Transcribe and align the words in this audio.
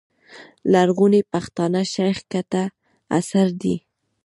لرغوني 0.71 1.21
پښتانه، 1.31 1.81
شېخ 1.93 2.17
کټه 2.31 2.63
اثر 3.17 3.47
دﺉ. 3.61 3.75